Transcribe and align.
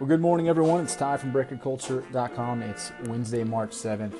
Well, 0.00 0.08
good 0.08 0.22
morning, 0.22 0.48
everyone. 0.48 0.82
It's 0.82 0.96
Ty 0.96 1.18
from 1.18 1.30
BreakerCulture.com. 1.30 2.62
It's 2.62 2.90
Wednesday, 3.04 3.44
March 3.44 3.72
7th. 3.72 4.14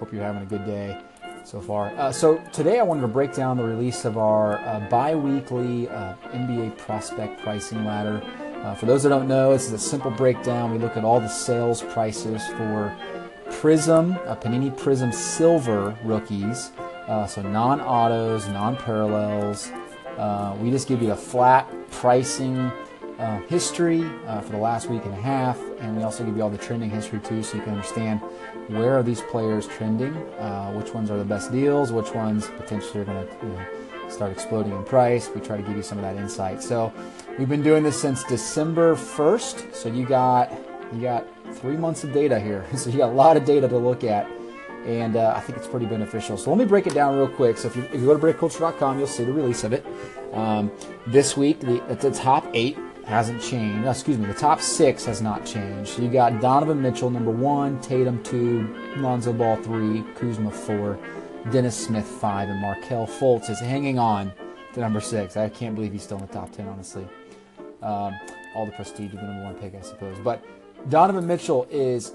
Hope 0.00 0.10
you're 0.10 0.22
having 0.22 0.40
a 0.40 0.46
good 0.46 0.64
day 0.64 0.98
so 1.44 1.60
far. 1.60 1.94
Uh, 1.98 2.10
so, 2.10 2.38
today 2.54 2.78
I 2.78 2.82
wanted 2.82 3.02
to 3.02 3.08
break 3.08 3.34
down 3.34 3.58
the 3.58 3.62
release 3.62 4.06
of 4.06 4.16
our 4.16 4.56
uh, 4.60 4.88
bi 4.88 5.14
weekly 5.14 5.90
uh, 5.90 6.14
NBA 6.32 6.78
prospect 6.78 7.42
pricing 7.42 7.84
ladder. 7.84 8.22
Uh, 8.64 8.74
for 8.76 8.86
those 8.86 9.02
that 9.02 9.10
don't 9.10 9.28
know, 9.28 9.52
this 9.52 9.66
is 9.66 9.74
a 9.74 9.78
simple 9.78 10.10
breakdown. 10.10 10.72
We 10.72 10.78
look 10.78 10.96
at 10.96 11.04
all 11.04 11.20
the 11.20 11.28
sales 11.28 11.82
prices 11.82 12.42
for 12.56 12.96
Prism, 13.50 14.12
uh, 14.24 14.36
Panini 14.36 14.74
Prism 14.74 15.12
Silver 15.12 15.94
rookies, 16.02 16.72
uh, 17.08 17.26
so 17.26 17.42
non 17.42 17.82
autos, 17.82 18.48
non 18.48 18.74
parallels. 18.74 19.70
we 20.62 20.70
just 20.70 20.88
give 20.88 21.02
you 21.02 21.12
a 21.12 21.16
flat 21.16 21.70
pricing 21.90 22.72
uh, 23.18 23.40
history 23.42 24.04
uh, 24.26 24.40
for 24.40 24.52
the 24.52 24.58
last 24.58 24.88
week 24.88 25.04
and 25.04 25.14
a 25.14 25.20
half, 25.20 25.58
and 25.80 25.96
we 25.96 26.02
also 26.02 26.24
give 26.24 26.36
you 26.36 26.42
all 26.42 26.50
the 26.50 26.58
trending 26.58 26.90
history 26.90 27.18
too, 27.20 27.42
so 27.42 27.56
you 27.56 27.62
can 27.62 27.72
understand 27.72 28.20
where 28.68 28.98
are 28.98 29.02
these 29.02 29.20
players 29.22 29.66
trending, 29.66 30.14
uh, 30.38 30.72
which 30.72 30.92
ones 30.92 31.10
are 31.10 31.18
the 31.18 31.24
best 31.24 31.50
deals, 31.52 31.92
which 31.92 32.12
ones 32.12 32.48
potentially 32.56 33.00
are 33.00 33.04
going 33.04 33.26
to 33.26 33.46
you 33.46 33.52
know, 33.52 34.08
start 34.08 34.32
exploding 34.32 34.72
in 34.72 34.84
price. 34.84 35.30
We 35.34 35.40
try 35.40 35.56
to 35.56 35.62
give 35.62 35.76
you 35.76 35.82
some 35.82 35.98
of 35.98 36.02
that 36.02 36.16
insight. 36.16 36.62
So 36.62 36.92
we've 37.38 37.48
been 37.48 37.62
doing 37.62 37.82
this 37.82 38.00
since 38.00 38.22
December 38.24 38.94
1st. 38.94 39.74
So 39.74 39.88
you 39.88 40.06
got 40.06 40.52
you 40.92 41.00
got 41.00 41.26
three 41.56 41.76
months 41.76 42.04
of 42.04 42.12
data 42.12 42.38
here. 42.38 42.64
So 42.76 42.90
you 42.90 42.98
got 42.98 43.10
a 43.10 43.14
lot 43.14 43.36
of 43.36 43.44
data 43.44 43.68
to 43.68 43.78
look 43.78 44.04
at. 44.04 44.28
And 44.86 45.16
uh, 45.16 45.34
I 45.34 45.40
think 45.40 45.58
it's 45.58 45.66
pretty 45.66 45.86
beneficial. 45.86 46.36
So 46.36 46.50
let 46.50 46.58
me 46.58 46.64
break 46.64 46.86
it 46.86 46.94
down 46.94 47.16
real 47.16 47.26
quick. 47.26 47.58
So 47.58 47.66
if 47.66 47.74
you, 47.74 47.82
if 47.84 47.94
you 47.94 48.06
go 48.06 48.16
to 48.16 48.24
breakculture.com, 48.24 48.98
you'll 48.98 49.08
see 49.08 49.24
the 49.24 49.32
release 49.32 49.64
of 49.64 49.72
it. 49.72 49.84
Um, 50.32 50.70
this 51.08 51.36
week, 51.36 51.58
the, 51.58 51.82
the 52.00 52.12
top 52.12 52.46
eight 52.54 52.78
hasn't 53.06 53.40
changed. 53.40 53.86
Excuse 53.86 54.18
me, 54.18 54.26
the 54.26 54.34
top 54.34 54.60
six 54.60 55.04
has 55.04 55.22
not 55.22 55.46
changed. 55.46 55.98
You 55.98 56.08
got 56.08 56.40
Donovan 56.40 56.82
Mitchell, 56.82 57.08
number 57.08 57.30
one, 57.30 57.80
Tatum, 57.80 58.22
two, 58.24 58.74
Lonzo 58.96 59.32
Ball, 59.32 59.56
three, 59.56 60.04
Kuzma, 60.16 60.50
four, 60.50 60.98
Dennis 61.50 61.76
Smith, 61.76 62.04
five, 62.04 62.48
and 62.48 62.60
Markelle 62.60 63.06
Fultz 63.06 63.48
is 63.48 63.60
hanging 63.60 63.98
on 63.98 64.32
to 64.74 64.80
number 64.80 65.00
six. 65.00 65.36
I 65.36 65.48
can't 65.48 65.76
believe 65.76 65.92
he's 65.92 66.02
still 66.02 66.18
in 66.18 66.26
the 66.26 66.32
top 66.32 66.50
10, 66.50 66.66
honestly. 66.66 67.06
Um, 67.80 68.18
all 68.56 68.66
the 68.66 68.72
prestige 68.72 69.14
of 69.14 69.20
the 69.20 69.26
number 69.26 69.44
one 69.44 69.54
pick, 69.54 69.76
I 69.76 69.82
suppose. 69.82 70.18
But 70.24 70.44
Donovan 70.88 71.26
Mitchell 71.26 71.68
is 71.70 72.12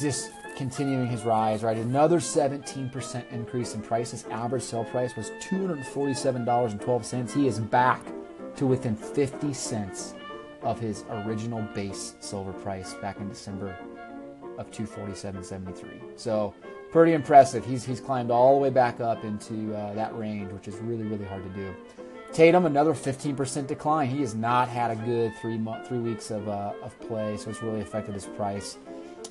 just 0.00 0.32
continuing 0.56 1.06
his 1.06 1.22
rise, 1.22 1.62
right? 1.62 1.76
Another 1.76 2.18
17% 2.18 3.32
increase 3.32 3.74
in 3.74 3.82
price. 3.82 4.10
His 4.10 4.24
average 4.24 4.64
sale 4.64 4.84
price 4.84 5.14
was 5.14 5.30
$247.12. 5.42 7.34
He 7.34 7.46
is 7.46 7.60
back 7.60 8.02
to 8.58 8.66
within 8.66 8.96
50 8.96 9.52
cents 9.52 10.14
of 10.62 10.80
his 10.80 11.04
original 11.10 11.62
base 11.74 12.14
silver 12.20 12.52
price 12.52 12.94
back 12.94 13.18
in 13.18 13.28
December 13.28 13.76
of 14.58 14.70
247.73. 14.70 16.18
So 16.18 16.54
pretty 16.90 17.12
impressive. 17.12 17.64
He's 17.64 17.84
he's 17.84 18.00
climbed 18.00 18.30
all 18.30 18.56
the 18.56 18.60
way 18.60 18.70
back 18.70 19.00
up 19.00 19.24
into 19.24 19.74
uh, 19.74 19.94
that 19.94 20.16
range, 20.18 20.52
which 20.52 20.66
is 20.66 20.74
really 20.76 21.04
really 21.04 21.24
hard 21.24 21.44
to 21.44 21.50
do. 21.50 21.74
Tatum 22.32 22.66
another 22.66 22.92
15% 22.92 23.66
decline. 23.66 24.10
He 24.10 24.20
has 24.20 24.34
not 24.34 24.68
had 24.68 24.90
a 24.90 24.96
good 24.96 25.32
three 25.40 25.56
month 25.56 25.86
three 25.86 26.00
weeks 26.00 26.30
of 26.30 26.48
uh, 26.48 26.72
of 26.82 26.98
play, 27.00 27.36
so 27.36 27.50
it's 27.50 27.62
really 27.62 27.80
affected 27.80 28.14
his 28.14 28.26
price. 28.26 28.78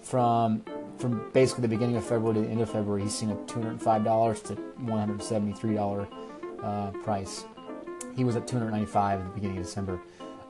From 0.04 0.64
from 0.98 1.30
basically 1.34 1.64
the 1.64 1.68
beginning 1.68 1.98
of 1.98 2.06
February 2.06 2.36
to 2.36 2.42
the 2.42 2.48
end 2.48 2.62
of 2.62 2.72
February, 2.72 3.04
he's 3.04 3.14
seen 3.14 3.30
a 3.30 3.36
$205 3.36 4.44
to 4.46 4.56
$173 4.56 6.08
uh, 6.64 6.92
price. 7.04 7.46
He 8.18 8.24
was 8.24 8.36
at 8.36 8.48
295 8.48 9.20
at 9.20 9.26
the 9.28 9.34
beginning 9.34 9.60
of 9.60 9.64
December. 9.64 10.02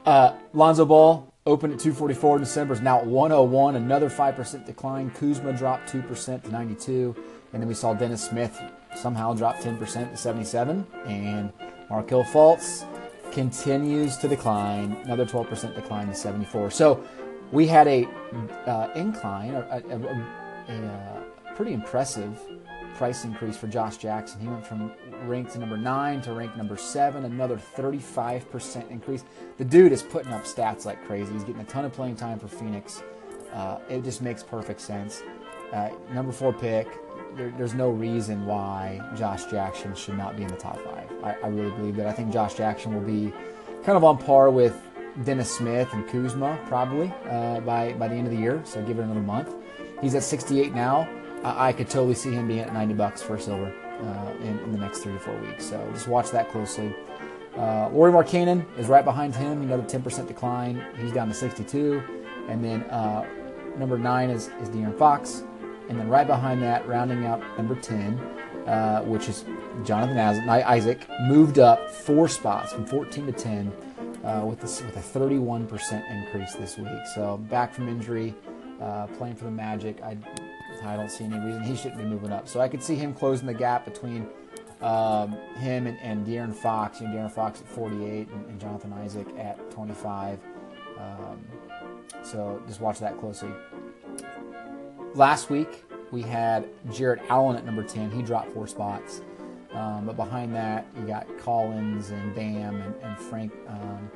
Uh, 0.06 0.34
Lonzo 0.54 0.86
Ball 0.86 1.34
opened 1.46 1.74
at 1.74 1.80
244 1.80 2.38
in 2.38 2.44
December, 2.44 2.74
is 2.74 2.82
now 2.82 3.00
at 3.00 3.06
101, 3.06 3.76
another 3.76 4.10
5% 4.10 4.66
decline. 4.66 5.12
Kuzma 5.12 5.52
dropped 5.52 5.92
2% 5.92 6.44
to 6.44 6.50
92. 6.50 7.14
And 7.52 7.62
then 7.62 7.68
we 7.68 7.74
saw 7.74 7.94
Dennis 7.94 8.24
Smith 8.24 8.62
somehow 8.96 9.34
drop 9.34 9.58
10% 9.58 10.12
to 10.12 10.18
77. 10.18 10.88
And 11.06 11.52
Markelle 11.90 12.24
Fultz 12.24 12.86
continues 13.34 14.16
to 14.18 14.30
decline, 14.30 14.94
another 15.04 15.26
12% 15.26 15.76
decline 15.76 16.08
to 16.08 16.16
74. 16.16 16.72
So 16.72 17.04
we 17.52 17.68
had 17.68 17.88
a 17.88 18.08
uh, 18.66 18.90
incline, 18.96 19.56
a, 19.56 19.84
a, 19.90 20.74
a, 20.74 20.74
a 20.74 21.56
pretty 21.56 21.74
impressive 21.74 22.40
price 22.96 23.26
increase 23.26 23.58
for 23.58 23.68
Josh 23.68 23.98
Jackson. 23.98 24.40
He 24.40 24.48
went 24.48 24.66
from 24.66 24.92
ranked 25.26 25.54
to 25.54 25.60
number 25.60 25.78
nine 25.78 26.22
to 26.22 26.34
ranked 26.34 26.58
number 26.58 26.78
seven, 26.78 27.26
another 27.26 27.58
35% 27.58 28.90
increase. 28.90 29.24
The 29.58 29.66
dude 29.66 29.92
is 29.92 30.04
putting 30.04 30.32
up 30.32 30.44
stats 30.44 30.86
like 30.86 31.04
crazy. 31.06 31.34
He's 31.34 31.44
getting 31.44 31.62
a 31.62 31.66
ton 31.66 31.86
of 31.86 31.94
playing 31.94 32.16
time 32.16 32.40
for 32.40 32.48
Phoenix. 32.48 33.04
Uh, 33.54 33.80
it 33.90 34.04
just 34.04 34.22
makes 34.22 34.44
perfect 34.44 34.82
sense. 34.82 35.24
Uh, 35.74 35.90
number 36.14 36.32
four 36.32 36.54
pick. 36.54 36.88
There, 37.36 37.54
there's 37.58 37.74
no 37.74 37.90
reason 37.90 38.46
why 38.46 39.02
Josh 39.16 39.46
Jackson 39.46 39.94
should 39.96 40.18
not 40.18 40.38
be 40.38 40.44
in 40.44 40.50
the 40.50 40.56
top 40.56 40.80
five. 40.80 41.12
I, 41.24 41.36
I 41.44 41.48
really 41.48 41.72
believe 41.72 41.96
that. 41.98 42.08
I 42.08 42.14
think 42.14 42.32
Josh 42.32 42.56
Jackson 42.56 42.94
will 42.94 43.02
be 43.02 43.34
kind 43.84 43.98
of 43.98 44.04
on 44.04 44.18
par 44.18 44.50
with 44.50 44.80
Dennis 45.24 45.56
Smith 45.56 45.90
and 45.94 46.08
Kuzma 46.08 46.60
probably 46.68 47.12
uh, 47.30 47.60
by 47.62 47.94
by 47.94 48.08
the 48.08 48.16
end 48.16 48.28
of 48.28 48.34
the 48.34 48.40
year. 48.40 48.62
So 48.66 48.84
give 48.84 49.00
it 49.00 49.04
another 49.04 49.22
month. 49.22 49.54
He's 50.02 50.14
at 50.16 50.24
68 50.24 50.74
now. 50.74 51.10
I, 51.44 51.70
I 51.70 51.74
could 51.74 51.90
totally 51.90 52.16
see 52.16 52.32
him 52.32 52.48
being 52.48 52.60
at 52.60 52.74
90 52.74 52.94
bucks 52.94 53.22
for 53.22 53.40
silver 53.40 53.74
uh, 54.00 54.34
in, 54.42 54.60
in, 54.60 54.72
the 54.72 54.78
next 54.78 55.00
three 55.00 55.14
to 55.14 55.20
four 55.20 55.36
weeks. 55.42 55.66
So 55.66 55.90
just 55.94 56.08
watch 56.08 56.32
that 56.32 56.50
closely. 56.52 56.94
Uh, 57.58 57.90
Lauri 57.92 58.12
Markkanen 58.12 58.66
is 58.78 58.88
right 58.88 59.04
behind 59.04 59.36
him, 59.36 59.64
another 59.64 59.84
10% 59.84 60.28
decline. 60.28 60.84
He's 60.98 61.12
down 61.12 61.28
to 61.28 61.34
62. 61.34 62.04
And 62.50 62.64
then 62.64 62.84
uh, 62.84 63.26
number 63.78 63.98
nine 63.98 64.30
is, 64.30 64.50
is 64.62 64.70
De'Aaron 64.70 64.98
Fox. 64.98 65.44
And 65.90 66.00
then 66.00 66.08
right 66.08 66.28
behind 66.28 66.62
that, 66.62 66.88
rounding 66.88 67.26
out 67.26 67.42
number 67.58 67.76
10, 67.76 68.20
uh, 68.68 69.02
which 69.04 69.30
is 69.30 69.46
Jonathan 69.84 70.18
Isaac, 70.20 71.08
moved 71.22 71.60
up 71.60 71.90
four 71.90 72.28
spots 72.28 72.74
from 72.74 72.86
14 72.86 73.26
to 73.26 73.32
10 73.32 73.74
uh, 74.24 74.44
with, 74.46 74.60
this, 74.60 74.82
with 74.82 74.98
a 74.98 75.20
31% 75.20 76.12
increase 76.12 76.54
this 76.56 76.78
week. 76.78 76.88
So 77.16 77.38
back 77.50 77.74
from 77.74 77.88
injury, 77.88 78.36
uh, 78.82 79.08
playing 79.08 79.36
for 79.36 79.46
the 79.46 79.52
Magic. 79.52 80.02
I 80.02 80.18
I 80.84 80.96
don't 80.96 81.12
see 81.12 81.26
any 81.26 81.40
reason 81.40 81.64
he 81.64 81.76
shouldn't 81.76 81.98
be 81.98 82.06
moving 82.06 82.32
up. 82.32 82.48
So 82.48 82.60
I 82.60 82.68
could 82.68 82.84
see 82.84 82.96
him 82.96 83.14
closing 83.14 83.48
the 83.48 83.54
gap 83.54 83.86
between 83.86 84.28
um, 84.82 85.38
him 85.58 85.88
and, 85.88 85.98
and 86.00 86.26
De'Aaron 86.26 86.54
Fox. 86.54 87.02
You 87.02 87.08
know, 87.08 87.16
De'Aaron 87.16 87.32
Fox 87.32 87.62
at 87.62 87.68
48 87.68 88.30
and, 88.30 88.46
and 88.48 88.60
Jonathan 88.60 88.94
Isaac 88.94 89.28
at 89.38 89.72
25. 89.72 90.40
Um, 91.00 91.46
so 92.24 92.62
just 92.68 92.82
watch 92.82 93.00
that 93.00 93.20
closely. 93.20 93.52
Last 95.14 95.50
week 95.50 95.86
we 96.12 96.22
had 96.22 96.68
Jarrett 96.92 97.22
Allen 97.30 97.56
at 97.56 97.66
number 97.66 97.84
10. 97.84 98.12
He 98.12 98.22
dropped 98.22 98.52
four 98.52 98.68
spots. 98.68 99.22
Um, 99.74 100.06
but 100.06 100.16
behind 100.16 100.56
that, 100.56 100.88
you 100.98 101.06
got 101.06 101.28
Collins 101.38 102.10
and 102.10 102.34
Bam 102.34 102.82
and, 102.82 102.96
and 103.04 103.20
Frank 103.20 103.52
um, 103.68 104.10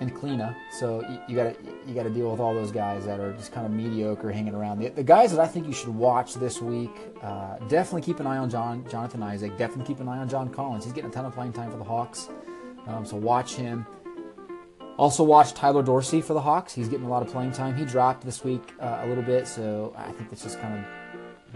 and 0.00 0.14
Kleina. 0.14 0.56
So 0.70 1.04
you, 1.28 1.36
got 1.36 1.54
to 1.54 1.70
you 1.86 1.94
got 1.94 2.04
to 2.04 2.10
deal 2.10 2.30
with 2.30 2.40
all 2.40 2.54
those 2.54 2.72
guys 2.72 3.04
that 3.04 3.20
are 3.20 3.32
just 3.34 3.52
kind 3.52 3.66
of 3.66 3.72
mediocre, 3.72 4.30
hanging 4.30 4.54
around. 4.54 4.78
The, 4.78 4.88
the 4.88 5.04
guys 5.04 5.30
that 5.30 5.40
I 5.40 5.46
think 5.46 5.66
you 5.66 5.72
should 5.72 5.94
watch 5.94 6.34
this 6.34 6.60
week, 6.60 6.90
uh, 7.22 7.58
definitely 7.68 8.02
keep 8.02 8.20
an 8.20 8.26
eye 8.26 8.38
on 8.38 8.50
John 8.50 8.84
Jonathan 8.90 9.22
Isaac. 9.22 9.56
Definitely 9.56 9.84
keep 9.84 10.00
an 10.00 10.08
eye 10.08 10.18
on 10.18 10.28
John 10.28 10.48
Collins. 10.48 10.84
He's 10.84 10.92
getting 10.92 11.10
a 11.10 11.12
ton 11.12 11.26
of 11.26 11.34
playing 11.34 11.52
time 11.52 11.70
for 11.70 11.76
the 11.76 11.84
Hawks, 11.84 12.28
um, 12.86 13.04
so 13.04 13.16
watch 13.16 13.54
him. 13.54 13.86
Also 14.96 15.22
watch 15.24 15.54
Tyler 15.54 15.82
Dorsey 15.82 16.20
for 16.20 16.34
the 16.34 16.40
Hawks. 16.42 16.74
He's 16.74 16.88
getting 16.88 17.06
a 17.06 17.08
lot 17.08 17.22
of 17.22 17.28
playing 17.28 17.52
time. 17.52 17.74
He 17.74 17.86
dropped 17.86 18.22
this 18.22 18.44
week 18.44 18.62
uh, 18.80 19.00
a 19.02 19.06
little 19.06 19.22
bit, 19.22 19.46
so 19.48 19.94
I 19.96 20.12
think 20.12 20.28
that's 20.28 20.42
just 20.42 20.60
kind 20.60 20.78
of 20.78 20.84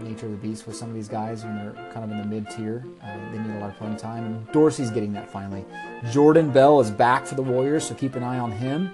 nature 0.03 0.25
of 0.25 0.31
the 0.31 0.37
beast 0.37 0.67
with 0.67 0.75
some 0.75 0.89
of 0.89 0.95
these 0.95 1.07
guys 1.07 1.43
when 1.43 1.55
they're 1.57 1.91
kind 1.91 2.03
of 2.03 2.11
in 2.11 2.17
the 2.17 2.25
mid 2.25 2.49
tier. 2.49 2.83
Uh, 3.03 3.31
they 3.31 3.37
need 3.37 3.55
a 3.55 3.59
lot 3.59 3.69
of 3.69 3.77
playing 3.77 3.97
time, 3.97 4.25
and 4.25 4.51
Dorsey's 4.51 4.91
getting 4.91 5.13
that 5.13 5.29
finally. 5.29 5.65
Jordan 6.11 6.51
Bell 6.51 6.79
is 6.79 6.91
back 6.91 7.25
for 7.25 7.35
the 7.35 7.43
Warriors, 7.43 7.85
so 7.85 7.95
keep 7.95 8.15
an 8.15 8.23
eye 8.23 8.39
on 8.39 8.51
him. 8.51 8.91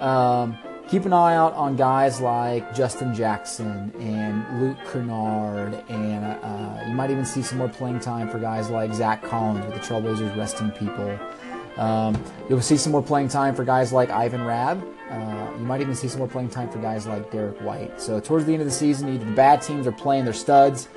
Um, 0.00 0.58
keep 0.88 1.04
an 1.04 1.12
eye 1.12 1.36
out 1.36 1.54
on 1.54 1.76
guys 1.76 2.20
like 2.20 2.74
Justin 2.74 3.14
Jackson 3.14 3.92
and 4.00 4.60
Luke 4.60 4.78
Kennard, 4.92 5.74
and 5.88 6.24
uh, 6.24 6.84
you 6.86 6.94
might 6.94 7.10
even 7.10 7.24
see 7.24 7.42
some 7.42 7.58
more 7.58 7.68
playing 7.68 8.00
time 8.00 8.28
for 8.28 8.38
guys 8.38 8.70
like 8.70 8.92
Zach 8.92 9.22
Collins 9.22 9.64
with 9.66 9.74
the 9.74 9.80
Trailblazers 9.80 10.36
resting 10.36 10.70
people. 10.72 11.18
Um, 11.76 12.22
you'll 12.48 12.60
see 12.60 12.76
some 12.76 12.92
more 12.92 13.02
playing 13.02 13.28
time 13.28 13.54
for 13.54 13.64
guys 13.64 13.92
like 13.92 14.10
Ivan 14.10 14.44
Rabb. 14.44 14.86
Uh, 15.10 15.50
you 15.58 15.64
might 15.64 15.80
even 15.80 15.94
see 15.94 16.08
some 16.08 16.18
more 16.18 16.28
playing 16.28 16.50
time 16.50 16.70
for 16.70 16.78
guys 16.78 17.06
like 17.06 17.30
Derrick 17.30 17.58
White. 17.60 18.00
So 18.00 18.20
towards 18.20 18.44
the 18.44 18.52
end 18.52 18.62
of 18.62 18.66
the 18.66 18.74
season, 18.74 19.12
either 19.12 19.24
the 19.24 19.32
bad 19.32 19.62
teams 19.62 19.86
are 19.86 19.92
playing 19.92 20.24
their 20.24 20.34
studs, 20.34 20.88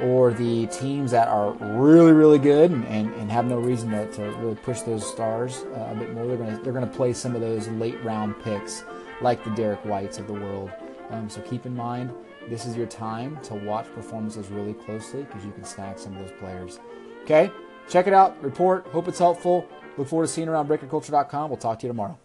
or 0.00 0.32
the 0.32 0.66
teams 0.66 1.10
that 1.12 1.28
are 1.28 1.52
really, 1.52 2.12
really 2.12 2.38
good 2.38 2.70
and, 2.70 2.84
and, 2.86 3.12
and 3.14 3.30
have 3.30 3.46
no 3.46 3.58
reason 3.58 3.90
to, 3.90 4.10
to, 4.12 4.22
really 4.38 4.56
push 4.56 4.80
those 4.80 5.08
stars 5.08 5.64
uh, 5.76 5.92
a 5.92 5.94
bit 5.94 6.12
more. 6.12 6.26
They're 6.26 6.36
going 6.36 6.56
to 6.56 6.62
they're 6.62 6.72
to 6.80 6.86
play 6.86 7.12
some 7.12 7.34
of 7.34 7.40
those 7.40 7.68
late 7.68 8.02
round 8.02 8.40
picks 8.42 8.84
like 9.20 9.44
the 9.44 9.50
Derrick 9.50 9.84
Whites 9.84 10.18
of 10.18 10.26
the 10.26 10.32
world. 10.32 10.70
Um, 11.10 11.28
so 11.28 11.40
keep 11.42 11.66
in 11.66 11.76
mind, 11.76 12.12
this 12.48 12.66
is 12.66 12.76
your 12.76 12.86
time 12.86 13.38
to 13.44 13.54
watch 13.54 13.86
performances 13.94 14.48
really 14.48 14.74
closely 14.74 15.22
because 15.22 15.44
you 15.44 15.52
can 15.52 15.64
snag 15.64 15.98
some 15.98 16.16
of 16.16 16.26
those 16.26 16.38
players. 16.38 16.80
Okay, 17.22 17.50
check 17.88 18.06
it 18.06 18.12
out, 18.12 18.42
report. 18.42 18.86
Hope 18.88 19.06
it's 19.06 19.18
helpful. 19.18 19.68
Look 19.96 20.08
forward 20.08 20.26
to 20.26 20.32
seeing 20.32 20.46
you 20.46 20.52
around 20.52 20.68
breakandculture.com. 20.68 21.50
We'll 21.50 21.58
talk 21.58 21.78
to 21.80 21.86
you 21.86 21.88
tomorrow. 21.88 22.18